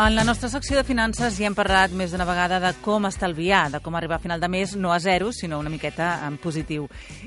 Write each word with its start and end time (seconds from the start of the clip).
En 0.00 0.14
la 0.14 0.22
nostra 0.24 0.48
secció 0.48 0.78
de 0.78 0.84
finances 0.88 1.34
ja 1.36 1.44
hem 1.44 1.52
parlat 1.52 1.92
més 1.92 2.14
d'una 2.14 2.24
vegada 2.24 2.56
de 2.62 2.70
com 2.80 3.04
estalviar, 3.04 3.66
de 3.68 3.82
com 3.84 3.98
arribar 3.98 4.16
a 4.16 4.22
final 4.22 4.40
de 4.40 4.48
mes 4.48 4.72
no 4.72 4.94
a 4.94 4.98
zero, 4.98 5.28
sinó 5.28 5.58
una 5.60 5.68
miqueta 5.68 6.22
en 6.24 6.38
positiu. 6.40 6.86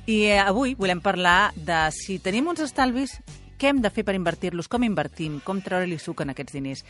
I 0.09 0.15
eh, 0.31 0.39
avui 0.41 0.73
volem 0.79 0.97
parlar 0.97 1.51
de 1.53 1.83
si 1.93 2.17
tenim 2.17 2.49
uns 2.49 2.63
estalvis, 2.65 3.19
què 3.63 3.71
hem 3.71 3.79
de 3.81 3.89
fer 3.95 4.03
per 4.03 4.13
invertir-los, 4.17 4.67
com 4.67 4.83
invertim, 4.83 5.39
com 5.47 5.61
treure-li 5.63 5.95
suc 6.03 6.19
en 6.25 6.33
aquests 6.35 6.51
diners. 6.57 6.81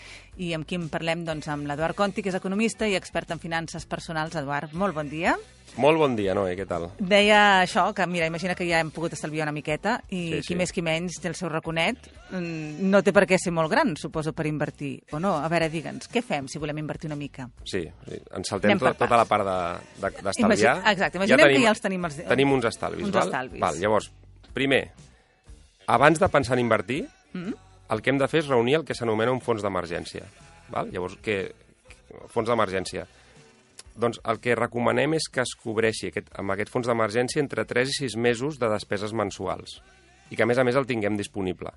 I 0.42 0.54
amb 0.58 0.66
qui 0.66 0.80
en 0.80 0.88
parlem? 0.90 1.22
Doncs 1.28 1.48
amb 1.54 1.68
l'Eduard 1.70 1.94
Conti, 1.96 2.24
que 2.26 2.32
és 2.34 2.38
economista 2.40 2.88
i 2.90 2.96
expert 2.98 3.30
en 3.36 3.40
finances 3.44 3.86
personals. 3.86 4.34
Eduard, 4.42 4.74
molt 4.74 4.96
bon 4.98 5.12
dia. 5.12 5.36
Molt 5.78 5.98
bon 5.98 6.16
dia, 6.18 6.36
Noé, 6.38 6.52
què 6.58 6.66
tal? 6.70 6.90
Deia 7.00 7.62
això, 7.64 7.88
que 7.98 8.06
mira, 8.06 8.28
imagina 8.30 8.54
que 8.54 8.66
ja 8.70 8.80
hem 8.84 8.92
pogut 8.94 9.14
estalviar 9.16 9.48
una 9.48 9.54
miqueta 9.56 9.96
i 10.10 10.20
Sí, 10.20 10.42
qui 10.42 10.54
sí. 10.54 10.58
més 10.60 10.74
qui 10.74 10.84
menys 10.86 11.16
té 11.22 11.30
el 11.32 11.36
seu 11.38 11.50
raconet. 11.50 11.98
Mm, 12.32 12.90
No 12.92 13.02
té 13.02 13.14
per 13.14 13.24
què 13.30 13.40
ser 13.42 13.54
molt 13.54 13.72
gran, 13.72 13.96
suposo, 13.98 14.34
per 14.34 14.46
invertir. 14.46 15.02
O 15.14 15.20
no? 15.20 15.36
A 15.38 15.48
veure, 15.50 15.70
digue'ns, 15.74 16.10
què 16.14 16.22
fem 16.22 16.48
si 16.48 16.60
volem 16.62 16.78
invertir 16.84 17.10
una 17.10 17.16
mica? 17.18 17.48
Sí, 17.66 17.82
ens 17.86 18.48
saltem 18.50 18.78
tot, 18.78 18.98
tota 18.98 19.18
la 19.18 19.26
part 19.26 19.46
de- 19.46 20.02
de- 20.10 20.22
d'estalviar. 20.22 20.78
Imagi- 20.78 20.92
exacte, 20.92 21.18
imaginem 21.18 21.48
que 21.56 21.62
ja 21.64 21.70
els 21.70 21.82
tenim 21.82 22.06
els- 22.06 22.22
Tenim 22.28 22.52
uns 22.52 22.66
estalvis, 22.66 23.04
uns 23.06 23.14
val? 23.16 23.28
estalvis. 23.28 23.60
Val, 23.62 23.80
llavors, 23.80 24.12
primer, 24.54 24.92
abans 25.88 26.20
de 26.20 26.30
pensar 26.30 26.58
en 26.58 26.66
invertir, 26.66 27.04
Mm? 27.34 27.54
el 27.90 28.02
que 28.02 28.12
hem 28.14 28.20
de 28.22 28.30
fer 28.30 28.44
és 28.44 28.50
reunir 28.50 28.78
el 28.78 28.86
que 28.86 28.96
s'anomena 28.96 29.34
un 29.34 29.42
fons 29.42 29.64
d'emergència. 29.66 30.24
Llavors, 30.72 31.18
què, 31.22 31.52
fons 32.32 32.50
d'emergència. 32.50 33.06
Doncs 34.00 34.20
el 34.30 34.40
que 34.42 34.56
recomanem 34.58 35.14
és 35.20 35.28
que 35.30 35.44
es 35.44 35.54
cobreixi 35.60 36.10
aquest, 36.10 36.32
amb 36.40 36.54
aquest 36.54 36.72
fons 36.74 36.88
d'emergència 36.90 37.42
entre 37.44 37.66
3 37.70 37.92
i 37.92 37.98
6 38.08 38.16
mesos 38.18 38.58
de 38.62 38.70
despeses 38.72 39.14
mensuals 39.14 39.82
i 40.32 40.38
que, 40.38 40.46
a 40.46 40.50
més 40.50 40.58
a 40.58 40.64
més, 40.66 40.78
el 40.80 40.88
tinguem 40.90 41.18
disponible. 41.20 41.74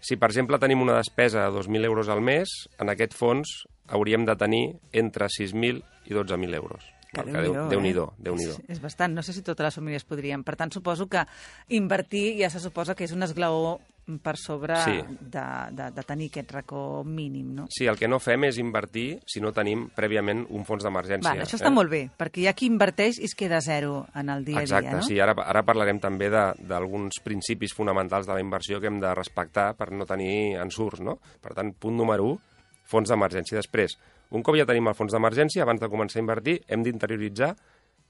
Si, 0.00 0.16
per 0.16 0.30
exemple, 0.32 0.58
tenim 0.58 0.82
una 0.82 0.96
despesa 0.98 1.44
de 1.44 1.54
2.000 1.54 1.86
euros 1.86 2.08
al 2.08 2.22
mes, 2.22 2.50
en 2.80 2.90
aquest 2.90 3.14
fons 3.14 3.62
hauríem 3.86 4.24
de 4.26 4.34
tenir 4.38 4.64
entre 4.92 5.28
6.000 5.30 5.82
i 6.06 6.14
12.000 6.14 6.54
euros. 6.58 6.95
Que 7.16 7.32
Val? 7.32 7.42
Déu-n'hi-do, 7.42 7.66
Déu-n'hi-do, 7.72 8.06
eh? 8.12 8.22
Déu-n'hi-do. 8.28 8.56
És, 8.68 8.76
és 8.76 8.80
bastant, 8.84 9.14
no 9.16 9.22
sé 9.24 9.32
si 9.32 9.42
totes 9.46 9.64
les 9.64 9.74
famílies 9.80 10.04
podrien. 10.04 10.44
Per 10.44 10.56
tant, 10.60 10.72
suposo 10.74 11.08
que 11.08 11.24
invertir 11.68 12.36
ja 12.40 12.50
se 12.52 12.60
suposa 12.60 12.94
que 12.94 13.04
és 13.08 13.12
un 13.16 13.22
esglaó 13.26 13.78
per 14.22 14.36
sobre 14.38 14.76
Sí. 14.84 15.00
de, 15.18 15.42
de, 15.74 15.88
de 15.90 16.02
tenir 16.06 16.28
aquest 16.30 16.52
racó 16.54 17.02
mínim, 17.02 17.48
no? 17.56 17.64
Sí, 17.74 17.88
el 17.90 17.96
que 17.98 18.06
no 18.06 18.20
fem 18.22 18.44
és 18.46 18.58
invertir 18.62 19.18
si 19.26 19.40
no 19.42 19.50
tenim 19.50 19.88
prèviament 19.96 20.44
un 20.54 20.62
fons 20.64 20.84
d'emergència. 20.86 21.26
Vale, 21.32 21.42
això 21.42 21.58
està 21.58 21.72
molt 21.74 21.90
bé, 21.90 22.04
perquè 22.16 22.44
hi 22.44 22.46
ha 22.46 22.52
qui 22.54 22.68
inverteix 22.70 23.18
i 23.18 23.24
es 23.26 23.34
queda 23.34 23.58
zero 23.60 24.04
en 24.14 24.30
el 24.30 24.44
dia 24.46 24.60
Exacte, 24.62 24.86
a 24.86 24.90
dia, 24.94 25.00
no? 25.00 25.02
sí, 25.02 25.18
ara, 25.18 25.34
ara 25.42 25.64
parlarem 25.66 25.98
també 25.98 26.30
d'alguns 26.30 27.18
principis 27.24 27.74
fonamentals 27.74 28.28
de 28.30 28.34
la 28.36 28.40
inversió 28.44 28.78
que 28.78 28.86
hem 28.86 29.00
de 29.02 29.10
respectar 29.12 29.72
per 29.74 29.90
no 29.90 30.06
tenir 30.06 30.54
ensurts, 30.62 31.02
no? 31.02 31.18
Per 31.42 31.54
tant, 31.58 31.74
punt 31.74 31.98
número 31.98 32.30
1, 32.36 32.38
fons 32.86 33.10
d'emergència. 33.10 33.58
Després, 33.58 33.98
un 34.30 34.42
cop 34.42 34.56
ja 34.58 34.66
tenim 34.66 34.88
el 34.90 34.96
fons 34.98 35.14
d'emergència, 35.14 35.62
abans 35.62 35.82
de 35.82 35.90
començar 35.92 36.18
a 36.20 36.24
invertir, 36.24 36.60
hem 36.66 36.82
d'interioritzar 36.86 37.52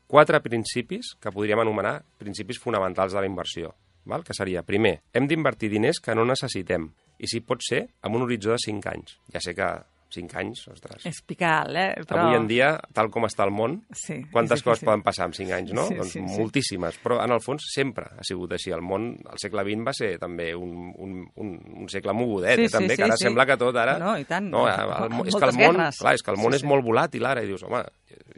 quatre 0.06 0.40
principis 0.40 1.14
que 1.20 1.32
podríem 1.34 1.60
anomenar 1.60 1.98
principis 2.18 2.60
fonamentals 2.62 3.12
de 3.12 3.20
la 3.20 3.28
inversió. 3.28 3.74
Val? 4.06 4.22
Que 4.24 4.36
seria, 4.38 4.62
primer, 4.62 5.00
hem 5.12 5.26
d'invertir 5.26 5.72
diners 5.72 5.98
que 6.00 6.14
no 6.14 6.24
necessitem, 6.28 6.86
i 7.18 7.28
si 7.28 7.42
pot 7.42 7.64
ser, 7.64 7.82
amb 8.06 8.16
un 8.16 8.26
horitzó 8.26 8.54
de 8.54 8.60
5 8.62 8.92
anys. 8.92 9.16
Ja 9.34 9.42
sé 9.42 9.54
que 9.58 9.68
5 10.16 10.38
anys, 10.40 10.62
ostres, 10.72 11.04
És 11.06 11.20
picar, 11.28 11.68
eh? 11.76 11.86
Però... 12.08 12.24
Avui 12.24 12.38
en 12.40 12.48
dia, 12.50 12.72
tal 12.96 13.10
com 13.14 13.24
està 13.28 13.44
el 13.46 13.52
món, 13.54 13.76
Sí, 13.94 14.16
quantes 14.32 14.58
és 14.62 14.64
coses 14.66 14.82
poden 14.84 15.04
passar 15.06 15.28
en 15.28 15.34
5 15.36 15.54
anys, 15.54 15.74
no? 15.76 15.84
Sí, 15.90 15.98
doncs 16.00 16.14
sí, 16.16 16.22
sí. 16.22 16.38
moltíssimes, 16.40 16.98
però 17.04 17.20
en 17.24 17.34
el 17.36 17.42
fons 17.44 17.68
sempre 17.74 18.08
ha 18.16 18.24
sigut 18.26 18.56
així. 18.56 18.72
El 18.74 18.82
món, 18.82 19.12
el 19.30 19.38
segle 19.42 19.62
XX 19.68 19.86
va 19.86 19.94
ser 19.96 20.10
també 20.22 20.48
un, 20.56 20.72
un, 20.96 21.14
un, 21.36 21.52
un 21.84 21.92
segle 21.92 22.14
mogudet, 22.16 22.56
Sí, 22.56 22.66
eh, 22.66 22.72
sí, 22.72 22.76
també, 22.78 22.94
sí, 22.96 23.00
que 23.02 23.06
ara 23.10 23.20
sí. 23.20 23.28
sembla 23.28 23.46
que 23.46 23.58
tot 23.60 23.76
ara... 23.84 23.98
No, 24.02 24.16
i 24.18 24.24
tant. 24.26 24.48
No, 24.50 24.64
el, 24.66 24.96
el, 24.96 25.20
és 25.28 25.36
que 25.36 25.44
el 25.50 25.54
món, 25.60 25.76
guerres. 25.76 26.00
clar, 26.02 26.14
és 26.18 26.24
que 26.26 26.34
el 26.34 26.40
món 26.42 26.50
Sí, 26.56 26.62
és 26.62 26.66
sí. 26.66 26.70
molt 26.72 26.86
volàtil 26.88 27.28
ara, 27.28 27.44
i 27.44 27.50
dius, 27.52 27.62
home, 27.68 27.84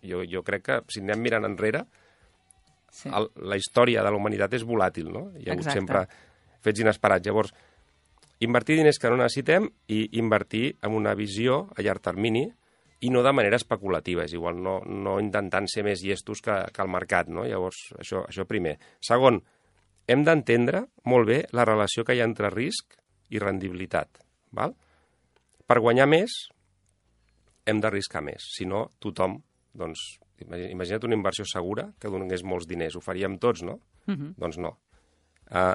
jo, 0.02 0.24
jo 0.28 0.42
crec 0.42 0.66
que 0.66 0.80
si 0.92 1.00
anem 1.06 1.22
mirant 1.24 1.46
enrere, 1.48 1.86
Sí. 2.90 3.10
el, 3.14 3.28
la 3.46 3.56
història 3.60 4.02
de 4.02 4.10
la 4.10 4.16
humanitat 4.16 4.54
és 4.56 4.64
volàtil, 4.66 5.10
no? 5.12 5.28
Hi 5.38 5.44
ha 5.48 5.52
hagut 5.52 5.66
Exacte. 5.68 5.78
sempre 5.78 6.00
fets 6.64 6.80
inesperats. 6.82 7.26
Llavors, 7.28 7.52
invertir 8.40 8.76
diners 8.78 8.98
que 9.02 9.10
no 9.10 9.16
necessitem 9.18 9.66
i 9.90 10.04
invertir 10.20 10.76
amb 10.86 10.94
una 10.96 11.14
visió 11.18 11.66
a 11.76 11.82
llarg 11.82 12.00
termini 12.04 12.44
i 13.00 13.10
no 13.14 13.22
de 13.22 13.32
manera 13.32 13.56
especulativa, 13.58 14.24
és 14.24 14.32
igual, 14.34 14.58
no, 14.62 14.80
no 14.86 15.18
intentant 15.22 15.66
ser 15.70 15.84
més 15.86 16.02
llestos 16.02 16.40
que, 16.42 16.54
que 16.74 16.82
el 16.82 16.90
mercat, 16.90 17.28
no? 17.30 17.44
Llavors, 17.46 17.92
això, 17.98 18.24
això 18.26 18.46
primer. 18.46 18.76
Segon, 19.00 19.40
hem 20.08 20.24
d'entendre 20.26 20.84
molt 21.06 21.28
bé 21.28 21.40
la 21.54 21.64
relació 21.68 22.02
que 22.04 22.16
hi 22.16 22.22
ha 22.22 22.26
entre 22.26 22.50
risc 22.50 22.96
i 23.30 23.38
rendibilitat, 23.42 24.22
val? 24.50 24.74
Per 25.68 25.78
guanyar 25.84 26.08
més, 26.10 26.32
hem 27.68 27.80
d'arriscar 27.82 28.22
més, 28.24 28.46
si 28.56 28.66
no, 28.66 28.86
tothom, 29.02 29.36
doncs, 29.78 30.00
imagi- 30.42 30.70
imagina't 30.72 31.04
una 31.06 31.18
inversió 31.18 31.44
segura 31.46 31.90
que 32.00 32.08
donés 32.10 32.42
molts 32.42 32.66
diners, 32.66 32.96
ho 32.96 33.02
faríem 33.04 33.36
tots, 33.38 33.62
no? 33.62 33.78
Mhm. 34.06 34.34
Doncs 34.38 34.58
no. 34.58 34.78
Uh, 35.50 35.74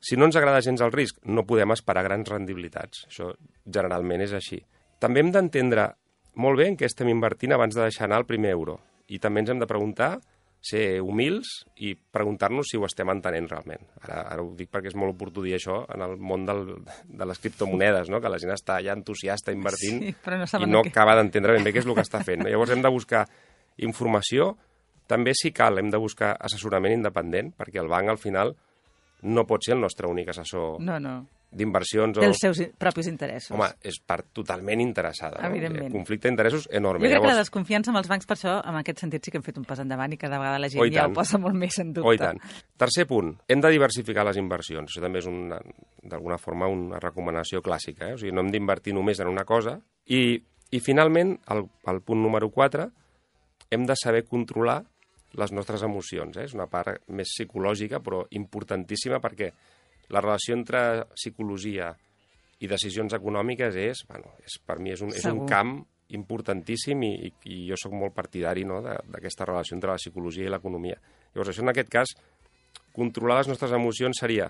si 0.00 0.16
no 0.16 0.28
ens 0.28 0.36
agrada 0.38 0.62
gens 0.64 0.82
el 0.84 0.92
risc, 0.94 1.18
no 1.26 1.46
podem 1.46 1.74
esperar 1.74 2.04
grans 2.06 2.28
rendibilitats. 2.30 3.04
Això 3.08 3.32
generalment 3.64 4.24
és 4.24 4.34
així. 4.36 4.60
També 4.98 5.22
hem 5.22 5.32
d'entendre 5.34 5.90
molt 6.38 6.58
bé 6.60 6.68
en 6.70 6.76
què 6.78 6.86
estem 6.86 7.10
invertint 7.10 7.54
abans 7.54 7.74
de 7.74 7.84
deixar 7.84 8.06
anar 8.06 8.22
el 8.22 8.28
primer 8.28 8.52
euro. 8.54 8.78
I 9.08 9.18
també 9.18 9.42
ens 9.42 9.50
hem 9.50 9.62
de 9.62 9.66
preguntar, 9.70 10.18
ser 10.60 11.00
humils 11.00 11.46
i 11.86 11.92
preguntar-nos 11.94 12.66
si 12.70 12.78
ho 12.78 12.84
estem 12.86 13.10
entenent 13.12 13.46
realment. 13.50 13.84
Ara, 14.02 14.22
ara 14.34 14.42
ho 14.42 14.50
dic 14.58 14.70
perquè 14.74 14.90
és 14.90 14.96
molt 14.98 15.14
oportú 15.14 15.44
dir 15.46 15.54
això 15.56 15.80
en 15.94 16.02
el 16.04 16.16
món 16.18 16.46
del, 16.48 16.64
de 17.06 17.28
les 17.30 17.38
criptomonedes, 17.42 18.10
no? 18.10 18.20
que 18.20 18.30
la 18.32 18.40
gent 18.42 18.52
està 18.54 18.80
ja 18.84 18.96
entusiasta 18.98 19.54
invertint 19.54 20.02
Sí, 20.02 20.14
però 20.24 20.40
no 20.42 20.48
i 20.48 20.70
no 20.70 20.82
què. 20.82 20.92
acaba 20.92 21.14
d'entendre 21.18 21.54
ben 21.54 21.66
bé 21.66 21.74
què 21.74 21.82
és 21.82 21.86
el 21.86 21.94
que 21.94 22.06
està 22.06 22.22
fent. 22.26 22.42
No? 22.42 22.50
Llavors 22.50 22.74
hem 22.74 22.82
de 22.82 22.92
buscar 22.92 23.24
informació, 23.86 24.56
també 25.06 25.32
si 25.38 25.52
cal 25.54 25.78
hem 25.78 25.92
de 25.94 26.00
buscar 26.02 26.34
assessorament 26.42 26.96
independent, 26.98 27.54
perquè 27.56 27.80
el 27.80 27.90
banc 27.90 28.10
al 28.10 28.18
final 28.18 28.56
no 29.22 29.46
pot 29.46 29.64
ser 29.64 29.74
el 29.74 29.80
nostre 29.80 30.06
únic 30.06 30.28
assessor 30.30 30.78
No, 30.80 30.98
no. 31.00 31.26
d'inversions 31.50 32.18
o... 32.18 32.20
Dels 32.20 32.38
seus 32.42 32.58
propis 32.78 33.06
interessos. 33.08 33.54
Home, 33.56 33.66
és 33.82 33.96
part 34.04 34.26
totalment 34.36 34.82
interessada. 34.84 35.40
No? 35.40 35.48
Evidentment. 35.48 35.90
Conflicte 35.94 36.28
d'interessos 36.28 36.66
enorme. 36.70 37.00
jo 37.00 37.08
crec 37.08 37.14
que 37.22 37.26
la 37.26 37.32
Llavors, 37.32 37.46
desconfiança 37.46 37.90
amb 37.90 37.98
els 38.02 38.08
bancs, 38.10 38.26
per 38.28 38.36
això, 38.36 38.58
en 38.68 38.76
aquest 38.82 39.00
sentit, 39.00 39.24
sí 39.24 39.30
que 39.32 39.38
hem 39.40 39.46
fet 39.46 39.56
un 39.58 39.64
pas 39.64 39.80
endavant 39.80 40.12
i 40.12 40.18
cada 40.20 40.38
vegada 40.38 40.58
la 40.60 40.68
gent 40.68 40.82
Oh, 40.84 40.90
ja 40.92 41.06
ho 41.08 41.12
posa 41.16 41.38
molt 41.40 41.56
més 41.56 41.78
en 41.80 41.94
dubte. 41.96 42.06
Oh, 42.06 42.12
i 42.12 42.20
tant. 42.20 42.38
Tercer 42.76 43.06
punt, 43.08 43.32
hem 43.48 43.60
de 43.64 43.70
diversificar 43.72 44.26
les 44.28 44.36
inversions. 44.36 44.90
Això 44.92 45.00
també 45.00 45.18
és 45.24 45.26
una- 45.26 45.60
d'alguna 46.02 46.36
forma 46.38 46.68
una 46.68 47.00
recomanació 47.00 47.62
clàssica. 47.62 48.10
Eh? 48.10 48.14
O 48.14 48.18
sigui, 48.18 48.32
no 48.32 48.40
hem 48.44 48.50
d'invertir 48.52 48.92
només 48.94 49.18
en 49.20 49.28
una 49.32 49.44
cosa. 49.48 49.78
I, 50.06 50.36
i 50.70 50.80
finalment, 50.80 51.38
el, 51.48 51.64
el 51.88 52.02
punt 52.02 52.20
número 52.22 52.50
4, 52.52 52.90
hem 53.70 53.86
de 53.88 53.96
saber 53.96 54.26
controlar 54.28 54.82
les 55.36 55.52
nostres 55.52 55.82
emocions. 55.84 56.36
Eh? 56.36 56.46
És 56.48 56.54
una 56.56 56.68
part 56.70 57.02
més 57.12 57.32
psicològica, 57.34 58.00
però 58.04 58.24
importantíssima 58.38 59.20
perquè 59.20 59.50
la 60.14 60.22
relació 60.24 60.56
entre 60.56 60.80
psicologia 61.12 61.92
i 62.58 62.68
decisions 62.70 63.14
econòmiques 63.14 63.76
és, 63.78 64.02
bueno, 64.08 64.32
és 64.42 64.58
per 64.64 64.78
mi 64.82 64.94
és 64.94 65.02
un, 65.04 65.12
és 65.12 65.26
un 65.28 65.42
Segur. 65.44 65.48
camp 65.50 65.74
importantíssim 66.16 67.02
i, 67.04 67.12
i, 67.28 67.32
i 67.52 67.58
jo 67.68 67.76
sóc 67.78 67.92
molt 67.92 68.14
partidari 68.16 68.64
no, 68.66 68.80
d'aquesta 68.80 69.46
relació 69.46 69.76
entre 69.76 69.92
la 69.92 70.00
psicologia 70.00 70.48
i 70.48 70.52
l'economia. 70.52 70.96
Llavors, 71.34 71.52
això 71.52 71.62
en 71.62 71.74
aquest 71.74 71.92
cas, 71.92 72.14
controlar 72.96 73.42
les 73.42 73.52
nostres 73.52 73.74
emocions 73.76 74.18
seria 74.18 74.48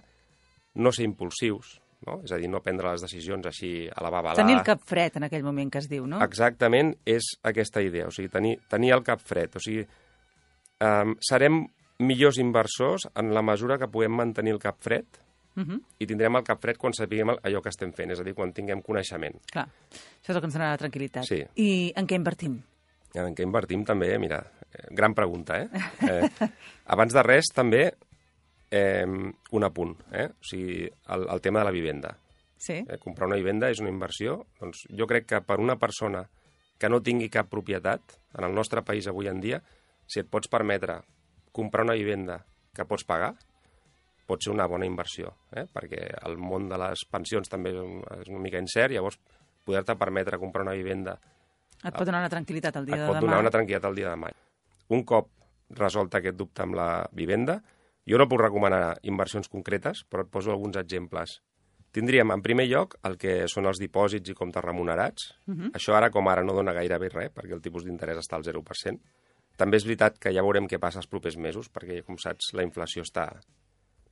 no 0.78 0.92
ser 0.94 1.08
impulsius, 1.08 1.74
no? 2.06 2.20
és 2.22 2.32
a 2.32 2.38
dir, 2.38 2.48
no 2.50 2.62
prendre 2.62 2.92
les 2.92 3.02
decisions 3.02 3.48
així 3.50 3.72
a 3.90 4.04
la 4.04 4.12
babalà. 4.14 4.38
Tenir 4.38 4.60
el 4.60 4.66
cap 4.66 4.84
fred 4.86 5.18
en 5.18 5.26
aquell 5.26 5.44
moment 5.46 5.72
que 5.74 5.82
es 5.82 5.88
diu, 5.90 6.06
no? 6.06 6.22
Exactament, 6.24 6.94
és 7.04 7.34
aquesta 7.50 7.82
idea, 7.82 8.06
o 8.06 8.14
sigui, 8.14 8.30
tenir, 8.32 8.54
tenir 8.70 8.94
el 8.94 9.02
cap 9.06 9.20
fred. 9.24 9.58
O 9.58 9.62
sigui, 9.62 9.82
um, 10.84 11.14
serem 11.20 11.64
millors 11.98 12.38
inversors 12.38 13.08
en 13.18 13.32
la 13.34 13.42
mesura 13.42 13.78
que 13.78 13.90
puguem 13.90 14.14
mantenir 14.14 14.54
el 14.54 14.62
cap 14.62 14.78
fred 14.80 15.06
Mhm. 15.58 15.80
i 15.98 16.06
tindrem 16.06 16.36
el 16.38 16.44
cap 16.46 16.60
fred 16.62 16.78
quan 16.78 16.94
sapiguem 16.94 17.32
allò 17.34 17.60
que 17.62 17.72
estem 17.72 17.92
fent, 17.92 18.12
és 18.14 18.20
a 18.20 18.24
dir, 18.26 18.34
quan 18.34 18.52
tinguem 18.54 18.82
coneixement. 18.84 19.40
Clar, 19.50 19.66
això 19.66 20.30
és 20.30 20.36
el 20.36 20.40
que 20.40 20.46
ens 20.46 20.54
donarà 20.54 20.76
la 20.76 20.82
tranquil·litat. 20.84 21.26
Sí. 21.26 21.42
I 21.56 21.92
en 21.96 22.06
què 22.06 22.14
invertim? 22.14 22.60
En 23.14 23.34
què 23.34 23.42
invertim 23.42 23.82
també, 23.84 24.12
mira, 24.22 24.38
eh, 24.70 24.86
gran 24.94 25.14
pregunta, 25.14 25.58
eh? 25.58 25.68
eh 26.12 26.50
abans 26.86 27.12
de 27.12 27.22
res, 27.26 27.50
també, 27.54 27.92
eh, 28.70 29.04
un 29.50 29.64
apunt, 29.64 29.96
eh? 30.12 30.28
O 30.30 30.44
sigui, 30.44 30.84
el, 30.86 31.26
el 31.28 31.40
tema 31.40 31.60
de 31.60 31.64
la 31.64 31.74
vivenda. 31.74 32.16
Sí? 32.56 32.74
Eh, 32.74 32.98
comprar 32.98 33.26
una 33.26 33.36
vivenda 33.36 33.70
és 33.70 33.80
una 33.80 33.90
inversió. 33.90 34.44
Doncs 34.60 34.86
jo 34.94 35.06
crec 35.06 35.26
que 35.26 35.40
per 35.46 35.58
una 35.58 35.78
persona 35.78 36.28
que 36.78 36.88
no 36.88 37.02
tingui 37.02 37.30
cap 37.30 37.48
propietat, 37.50 38.14
en 38.38 38.44
el 38.44 38.54
nostre 38.54 38.84
país 38.86 39.08
avui 39.10 39.26
en 39.26 39.40
dia, 39.40 39.62
si 40.08 40.20
et 40.22 40.28
pots 40.32 40.48
permetre 40.48 41.02
comprar 41.52 41.84
una 41.84 41.94
vivenda 41.98 42.40
que 42.74 42.84
pots 42.88 43.04
pagar, 43.04 43.34
pot 44.28 44.42
ser 44.44 44.52
una 44.52 44.66
bona 44.68 44.86
inversió, 44.88 45.30
eh? 45.56 45.64
perquè 45.72 46.02
el 46.26 46.36
món 46.36 46.66
de 46.68 46.76
les 46.80 47.04
pensions 47.10 47.48
també 47.48 47.70
és 47.72 47.78
un- 47.80 48.02
és 48.20 48.28
una 48.28 48.40
mica 48.40 48.58
incert, 48.60 48.92
llavors 48.92 49.18
poder-te 49.64 49.94
permetre 50.00 50.38
comprar 50.38 50.62
una 50.64 50.74
vivenda 50.76 51.18
Et 51.84 51.94
pot 51.94 52.04
donar 52.08 52.18
una 52.24 52.28
tranquil·litat 52.32 52.76
el 52.76 52.86
dia 52.86 52.96
et 52.96 53.00
de 53.02 53.06
pot 53.06 53.16
demà. 53.16 53.20
donar 53.20 53.38
una 53.40 53.50
tranquil·litat 53.54 53.84
el 53.88 53.94
dia 53.94 54.08
de 54.08 54.14
demà. 54.16 54.30
Un 54.90 55.04
cop 55.04 55.28
resolt 55.70 56.14
aquest 56.18 56.34
dubte 56.36 56.62
amb 56.64 56.74
la 56.74 57.08
vivenda, 57.12 57.62
jo 58.08 58.18
no 58.18 58.26
puc 58.28 58.40
recomanar 58.40 58.96
inversions 59.02 59.48
concretes, 59.48 60.00
però 60.10 60.24
et 60.24 60.30
poso 60.32 60.50
alguns 60.50 60.76
exemples 60.76 61.40
tindríem 61.92 62.32
en 62.32 62.42
primer 62.42 62.66
lloc 62.68 62.96
el 63.04 63.16
que 63.16 63.46
són 63.48 63.66
els 63.66 63.78
dipòsits 63.78 64.28
i 64.30 64.34
comptes 64.34 64.64
remunerats. 64.64 65.34
Uh 65.46 65.54
-huh. 65.54 65.70
Això 65.72 65.94
ara 65.94 66.10
com 66.10 66.26
ara 66.28 66.42
no 66.42 66.52
dona 66.52 66.72
gairebé 66.72 67.08
res, 67.10 67.30
perquè 67.32 67.52
el 67.52 67.62
tipus 67.62 67.84
d'interès 67.84 68.18
està 68.18 68.34
al 68.36 68.42
0%. 68.42 69.00
També 69.58 69.76
és 69.80 69.84
veritat 69.88 70.18
que 70.22 70.30
ja 70.32 70.42
veurem 70.46 70.68
què 70.70 70.78
passa 70.78 71.00
els 71.02 71.08
propers 71.10 71.36
mesos, 71.36 71.66
perquè, 71.74 72.00
com 72.06 72.16
saps, 72.22 72.52
la 72.54 72.62
inflació 72.62 73.02
està 73.02 73.26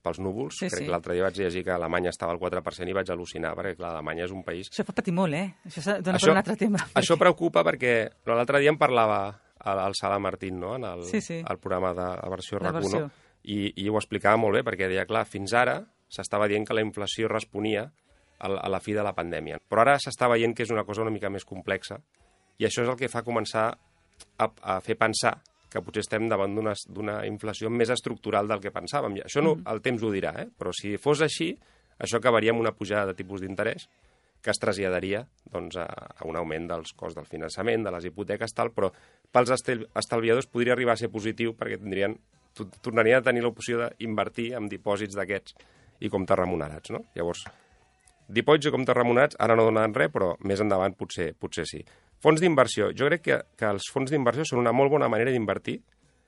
pels 0.02 0.18
núvols. 0.22 0.54
Sí, 0.58 0.68
Crec 0.68 0.80
sí. 0.80 0.84
que 0.86 0.92
l'altre 0.92 1.14
dia 1.16 1.24
vaig 1.26 1.38
llegir 1.38 1.64
que 1.66 1.72
Alemanya 1.74 2.10
estava 2.12 2.32
al 2.34 2.38
4% 2.42 2.90
i 2.90 2.94
vaig 2.94 3.08
al·lucinar, 3.10 3.54
perquè, 3.58 3.76
clar, 3.78 3.92
Alemanya 3.96 4.26
és 4.28 4.34
un 4.34 4.44
país... 4.46 4.68
Això 4.70 4.84
fa 4.86 4.94
patir 4.94 5.14
molt, 5.14 5.34
eh? 5.34 5.48
Això 5.66 5.96
dona 6.02 6.18
Això- 6.18 6.28
per 6.30 6.34
un 6.36 6.42
altre 6.42 6.56
tema. 6.60 6.82
Això 6.98 7.16
preocupa 7.18 7.64
perquè 7.66 7.94
l'altre 8.30 8.60
dia 8.62 8.70
em 8.74 8.78
parlava 8.78 9.18
el, 9.66 9.80
el 9.86 9.96
Sala 9.98 10.18
Martín, 10.22 10.60
no?, 10.62 10.76
en 10.76 10.84
el, 10.86 11.02
Sí, 11.10 11.20
sí. 11.20 11.40
el 11.42 11.58
programa 11.58 11.90
de 11.94 12.06
la 12.20 12.30
versió 12.30 12.58
RAC1, 12.60 12.72
versió. 12.82 13.10
i, 13.42 13.72
i 13.82 13.88
ho 13.88 13.96
explicava 13.98 14.36
molt 14.38 14.54
bé, 14.60 14.62
perquè 14.66 14.86
deia, 14.90 15.06
clar, 15.10 15.24
fins 15.26 15.54
ara 15.58 15.80
s'estava 16.08 16.46
dient 16.46 16.66
que 16.66 16.74
la 16.74 16.84
inflació 16.86 17.26
responia 17.32 17.88
a, 18.38 18.48
la- 18.52 18.60
a 18.62 18.68
la 18.70 18.78
fi 18.82 18.94
de 18.94 19.02
la 19.02 19.14
pandèmia. 19.16 19.58
Però 19.66 19.82
ara 19.82 19.96
s'està 19.98 20.28
veient 20.30 20.54
que 20.54 20.62
és 20.62 20.70
una 20.70 20.84
cosa 20.86 21.02
una 21.02 21.10
mica 21.14 21.30
més 21.30 21.44
complexa, 21.44 21.98
i 22.58 22.64
això 22.68 22.82
és 22.86 22.88
el 22.92 22.96
que 23.00 23.10
fa 23.10 23.24
començar 23.26 23.72
a, 24.38 24.48
a 24.76 24.80
fer 24.80 24.96
pensar 25.00 25.36
que 25.70 25.82
potser 25.82 26.04
estem 26.04 26.28
davant 26.30 26.54
d'una 26.56 27.16
inflació 27.26 27.68
més 27.70 27.90
estructural 27.92 28.48
del 28.48 28.60
que 28.62 28.70
pensàvem. 28.72 29.18
Això 29.24 29.42
no, 29.42 29.56
el 29.68 29.82
temps 29.84 30.02
ho 30.02 30.10
dirà, 30.14 30.32
eh? 30.40 30.46
però 30.56 30.72
si 30.72 30.94
fos 30.96 31.20
així, 31.26 31.50
això 31.98 32.20
acabaria 32.20 32.52
amb 32.54 32.62
una 32.62 32.72
pujada 32.76 33.10
de 33.10 33.16
tipus 33.18 33.42
d'interès 33.42 33.88
que 34.42 34.52
es 34.52 34.60
traslladaria 34.62 35.24
doncs, 35.50 35.74
a, 35.80 35.86
a 35.88 36.26
un 36.28 36.36
augment 36.38 36.68
dels 36.70 36.92
costs 36.94 37.16
del 37.18 37.26
finançament, 37.26 37.82
de 37.82 37.90
les 37.90 38.04
hipoteques, 38.06 38.52
tal, 38.54 38.70
però 38.70 38.92
pels 39.32 39.50
estalviadors 39.50 40.46
podria 40.46 40.76
arribar 40.76 40.94
a 40.94 41.00
ser 41.00 41.10
positiu 41.10 41.56
perquè 41.58 41.80
tindrien, 41.80 42.14
to- 42.54 42.68
tornarien 42.84 43.18
a 43.18 43.26
tenir 43.26 43.42
l'opció 43.42 43.80
d'invertir 43.98 44.52
en 44.54 44.68
dipòsits 44.70 45.16
d'aquests 45.18 45.56
i 46.06 46.10
comptes 46.12 46.38
remunerats. 46.38 46.92
No? 46.94 47.02
Llavors, 47.16 47.42
dipòsits 48.28 48.68
i 48.70 48.74
comptes 48.74 48.96
remunerats 48.96 49.38
ara 49.42 49.56
no 49.58 49.66
donen 49.66 49.94
res, 49.96 50.12
però 50.14 50.34
més 50.46 50.62
endavant 50.62 50.94
potser, 50.94 51.32
potser 51.34 51.66
sí. 51.66 51.82
Fons 52.24 52.40
d'inversió. 52.40 52.90
Jo 52.96 53.10
crec 53.10 53.22
que, 53.22 53.42
que 53.56 53.68
els 53.68 53.90
fons 53.92 54.10
d'inversió 54.10 54.46
són 54.48 54.62
una 54.62 54.72
molt 54.72 54.90
bona 54.90 55.08
manera 55.12 55.30
d'invertir 55.34 55.80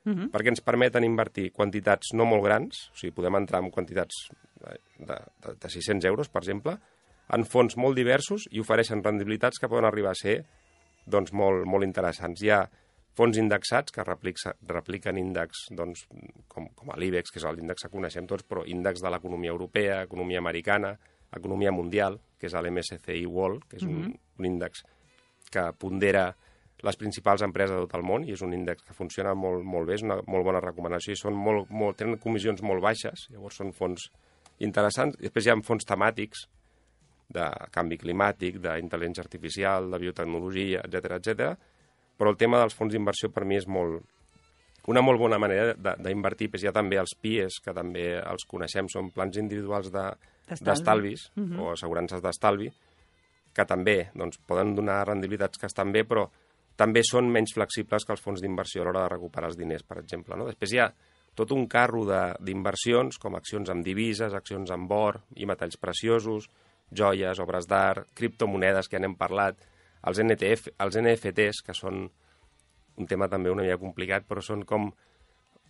Mhm. 0.05 0.29
perquè 0.31 0.47
ens 0.47 0.61
permeten 0.63 1.03
invertir 1.03 1.51
quantitats 1.51 2.13
no 2.13 2.25
molt 2.25 2.43
grans, 2.45 2.89
o 2.93 2.95
sigui, 2.97 3.13
podem 3.13 3.35
entrar 3.35 3.61
en 3.61 3.69
quantitats 3.69 4.29
de, 4.61 4.77
de, 5.05 5.17
de 5.59 5.69
600 5.69 6.05
euros, 6.05 6.29
per 6.29 6.41
exemple, 6.41 6.77
en 7.29 7.45
fons 7.45 7.75
molt 7.77 7.97
diversos 7.97 8.47
i 8.49 8.61
ofereixen 8.63 9.03
rendibilitats 9.03 9.59
que 9.59 9.69
poden 9.69 9.85
arribar 9.85 10.11
a 10.11 10.17
ser 10.17 10.45
doncs, 11.05 11.33
molt, 11.33 11.65
molt 11.65 11.85
interessants. 11.85 12.41
Hi 12.41 12.49
ha 12.49 12.63
fons 13.17 13.37
indexats 13.37 13.91
que 13.91 14.03
replica, 14.05 14.53
repliquen 14.67 15.17
índexs 15.17 15.67
doncs, 15.75 16.05
com, 16.47 16.69
com 16.75 16.93
l'IBEX, 16.95 17.33
que 17.33 17.41
és 17.41 17.45
l'índex 17.45 17.83
que 17.83 17.91
coneixem 17.93 18.27
tots, 18.29 18.45
però 18.47 18.63
índex 18.65 19.01
de 19.03 19.11
l'economia 19.11 19.51
europea, 19.51 20.03
economia 20.07 20.39
americana, 20.39 20.95
economia 21.35 21.71
mundial, 21.71 22.19
que 22.39 22.47
és 22.47 22.55
l'MSCI 22.55 23.25
World, 23.27 23.67
que 23.69 23.77
és 23.77 23.83
un, 23.83 24.15
un 24.39 24.45
índex 24.45 24.85
que 25.51 25.63
pondera 25.77 26.29
les 26.81 26.95
principals 26.95 27.41
empreses 27.43 27.75
de 27.75 27.81
tot 27.83 27.95
el 27.99 28.05
món 28.07 28.23
i 28.23 28.31
és 28.31 28.41
un 28.45 28.53
índex 28.55 28.85
que 28.87 28.93
funciona 28.95 29.33
molt, 29.35 29.65
molt 29.67 29.87
bé, 29.89 29.95
és 29.99 30.03
una 30.05 30.21
molt 30.27 30.45
bona 30.47 30.61
recomanació 30.63 31.11
i 31.11 31.19
són 31.19 31.35
molt, 31.35 31.67
molt, 31.69 31.97
tenen 31.99 32.17
comissions 32.23 32.61
molt 32.63 32.81
baixes, 32.81 33.25
llavors 33.33 33.57
són 33.59 33.73
fons 33.75 34.05
interessants. 34.59 35.17
I 35.19 35.27
després 35.27 35.47
hi 35.47 35.51
ha 35.51 35.57
fons 35.63 35.83
temàtics 35.87 36.45
de 37.29 37.45
canvi 37.75 37.97
climàtic, 38.01 38.61
d'intel·ligència 38.63 39.21
artificial, 39.25 39.89
de 39.91 39.99
biotecnologia, 40.01 40.81
etc 40.87 41.19
etc. 41.19 41.51
però 42.17 42.31
el 42.33 42.37
tema 42.37 42.57
dels 42.59 42.73
fons 42.75 42.91
d'inversió 42.93 43.29
per 43.31 43.45
mi 43.45 43.55
és 43.59 43.67
molt, 43.67 44.01
una 44.87 45.01
molt 45.05 45.19
bona 45.19 45.37
manera 45.37 45.73
de- 45.75 45.95
d'invertir. 46.03 46.49
Hi 46.55 46.67
ha 46.67 46.71
també 46.73 46.97
els 46.97 47.13
PIEs, 47.21 47.59
que 47.63 47.73
també 47.73 48.17
els 48.19 48.43
coneixem, 48.47 48.87
són 48.89 49.11
plans 49.11 49.37
individuals 49.37 49.91
de- 49.91 50.15
D'estalvi. 50.49 50.65
d'estalvis 50.65 51.31
o 51.59 51.71
assegurances 51.71 52.21
d'estalvi, 52.21 52.71
que 53.55 53.65
també 53.67 53.97
doncs, 54.15 54.39
poden 54.47 54.75
donar 54.77 55.01
rendibilitats 55.07 55.59
que 55.59 55.67
estan 55.69 55.93
bé, 55.95 56.05
però 56.07 56.27
també 56.79 57.03
són 57.03 57.27
menys 57.31 57.53
flexibles 57.57 58.05
que 58.05 58.15
els 58.15 58.23
fons 58.23 58.41
d'inversió 58.41 58.83
a 58.83 58.87
l'hora 58.87 59.05
de 59.05 59.13
recuperar 59.15 59.49
els 59.51 59.57
diners, 59.59 59.83
per 59.83 59.99
exemple. 59.99 60.37
No? 60.39 60.47
Després 60.47 60.73
hi 60.73 60.79
ha 60.79 60.89
tot 61.35 61.51
un 61.55 61.67
carro 61.71 62.05
d'inversions, 62.07 63.19
com 63.19 63.35
accions 63.35 63.69
amb 63.71 63.85
divises, 63.85 64.33
accions 64.35 64.71
amb 64.75 64.91
or 64.91 65.21
i 65.35 65.47
metalls 65.47 65.79
preciosos, 65.79 66.49
joies, 66.91 67.39
obres 67.39 67.67
d'art, 67.69 68.09
criptomonedes, 68.17 68.87
que 68.87 68.97
ja 68.97 69.03
n'hem 69.03 69.15
parlat, 69.19 69.59
els, 70.07 70.19
NTF, 70.23 70.73
els 70.79 70.97
NFTs, 70.99 71.61
que 71.65 71.75
són 71.75 72.07
un 72.99 73.07
tema 73.07 73.29
també 73.31 73.51
una 73.51 73.63
mica 73.63 73.79
complicat, 73.79 74.25
però 74.27 74.43
són 74.43 74.65
com 74.67 74.89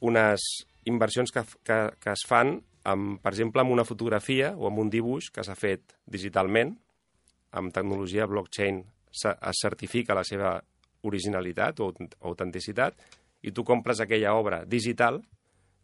unes 0.05 0.45
inversions 0.89 1.33
que, 1.33 1.43
que, 1.65 1.79
que 2.01 2.13
es 2.13 2.25
fan, 2.27 2.55
amb, 2.89 3.17
per 3.21 3.33
exemple, 3.33 3.61
amb 3.61 3.75
una 3.75 3.85
fotografia 3.85 4.53
o 4.57 4.69
amb 4.69 4.81
un 4.85 4.89
dibuix 4.93 5.29
que 5.33 5.43
s'ha 5.45 5.57
fet 5.59 5.97
digitalment, 6.09 6.77
amb 7.51 7.73
tecnologia 7.73 8.25
blockchain 8.29 8.83
es 9.09 9.61
certifica 9.61 10.13
la 10.13 10.23
seva 10.23 10.57
originalitat 11.03 11.79
o 11.79 11.87
aut- 11.89 12.15
autenticitat, 12.21 12.93
i 13.41 13.51
tu 13.55 13.63
compres 13.63 14.01
aquella 14.03 14.33
obra 14.35 14.63
digital 14.67 15.21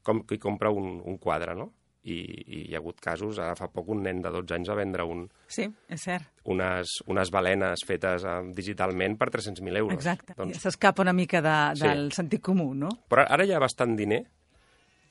com 0.06 0.20
qui 0.28 0.38
compra 0.38 0.70
un, 0.70 1.00
un 1.04 1.18
quadre, 1.18 1.56
no? 1.56 1.72
I, 2.06 2.20
I 2.22 2.58
hi 2.70 2.76
ha 2.76 2.78
hagut 2.78 3.00
casos, 3.02 3.40
ara 3.42 3.56
fa 3.58 3.66
poc 3.74 3.88
un 3.90 4.04
nen 4.06 4.20
de 4.22 4.30
12 4.30 4.54
anys 4.60 4.68
va 4.70 4.76
vendre 4.78 5.02
un, 5.10 5.24
Sí, 5.50 5.64
és 5.90 6.04
cert. 6.04 6.28
unes, 6.54 7.00
unes 7.10 7.32
balenes 7.34 7.82
fetes 7.88 8.22
eh, 8.30 8.36
digitalment 8.54 9.16
per 9.18 9.32
300.000 9.34 9.80
euros. 9.82 9.96
Exacte. 9.98 10.36
Doncs, 10.38 10.60
S'escapa 10.62 11.02
una 11.02 11.14
mica 11.18 11.42
de, 11.42 11.56
Sí. 11.80 11.88
del 11.88 12.12
sentit 12.14 12.44
comú, 12.46 12.76
no? 12.76 12.92
però 13.10 13.26
ara 13.26 13.44
hi 13.48 13.56
ha 13.56 13.60
bastant 13.64 13.96
diner, 13.98 14.22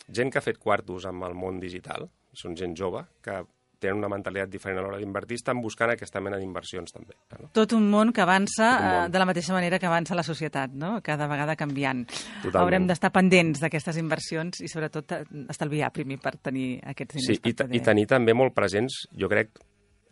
gent 0.07 0.31
que 0.31 0.39
ha 0.39 0.45
fet 0.45 0.59
quartos 0.63 1.07
amb 1.11 1.25
el 1.27 1.35
món 1.35 1.59
digital, 1.59 2.07
són 2.33 2.55
gent 2.55 2.77
jove, 2.79 3.03
que 3.25 3.41
tenen 3.85 4.01
una 4.01 4.09
mentalitat 4.11 4.49
diferent 4.51 4.81
a 4.81 4.85
l'hora 4.87 4.99
d'invertir, 5.03 5.37
estan 5.39 5.61
buscant 5.63 5.93
aquesta 5.93 6.23
mena 6.25 6.39
d'inversions 6.41 6.95
també. 6.97 7.15
No? 7.39 7.51
Tot 7.55 7.75
un 7.77 7.85
món 7.93 8.11
que 8.17 8.25
avança 8.25 8.71
món. 8.81 9.05
eh, 9.05 9.11
de 9.13 9.21
la 9.23 9.27
mateixa 9.29 9.53
manera 9.55 9.79
que 9.79 9.87
avança 9.91 10.17
la 10.17 10.25
societat, 10.27 10.73
no? 10.73 10.97
cada 11.05 11.29
vegada 11.31 11.55
canviant. 11.61 12.07
Totalment. 12.09 12.57
Haurem 12.63 12.89
d'estar 12.89 13.13
pendents 13.13 13.61
d'aquestes 13.63 14.01
inversions 14.01 14.61
i 14.65 14.69
sobretot 14.73 15.13
eh, 15.13 15.23
estalviar 15.53 15.93
primer 15.93 16.19
per 16.19 16.35
tenir 16.39 16.81
aquests 16.83 17.15
diners. 17.21 17.29
Sí, 17.29 17.41
i, 17.45 17.53
poder- 17.55 17.77
i 17.77 17.81
tenir 17.85 18.07
també 18.11 18.35
molt 18.35 18.55
presents, 18.57 19.05
jo 19.13 19.29
crec, 19.29 19.51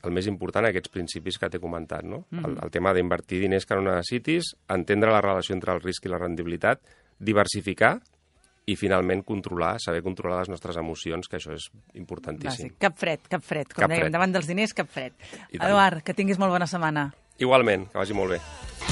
el 0.03 0.11
més 0.11 0.27
important, 0.27 0.67
aquests 0.67 0.91
principis 0.91 1.37
que 1.39 1.49
t'he 1.49 1.61
comentat, 1.63 2.03
no? 2.03 2.25
Mhm. 2.31 2.45
el, 2.45 2.57
el 2.65 2.71
tema 2.75 2.91
d'invertir 2.93 3.39
diners 3.45 3.65
que 3.67 3.77
no 3.79 3.85
necessitis, 3.87 4.49
entendre 4.69 5.13
la 5.15 5.21
relació 5.23 5.55
entre 5.55 5.73
el 5.77 5.81
risc 5.81 6.05
i 6.07 6.11
la 6.11 6.19
rendibilitat, 6.19 6.81
diversificar 7.23 8.01
i 8.67 8.77
finalment 8.79 9.25
controlar, 9.27 9.77
saber 9.83 10.03
controlar 10.03 10.41
les 10.45 10.53
nostres 10.53 10.77
emocions, 10.79 11.29
que 11.29 11.37
això 11.41 11.53
és 11.57 11.69
importantíssim. 11.99 12.71
Bàsic. 12.71 12.79
Cap 12.83 12.99
fred, 12.99 13.27
cap 13.29 13.43
fred. 13.43 13.73
Com 13.73 13.83
Cap 13.87 13.91
dèiem, 13.91 14.07
fred. 14.07 14.13
davant 14.15 14.33
dels 14.33 14.47
diners, 14.47 14.75
cap 14.75 14.89
fred. 14.91 15.13
Eduard, 15.51 16.03
que 16.07 16.15
tinguis 16.15 16.39
molt 16.39 16.55
bona 16.55 16.67
setmana. 16.71 17.09
Igualment, 17.43 17.89
que 17.91 17.99
vagi 17.99 18.15
molt 18.15 18.37
bé. 18.37 18.92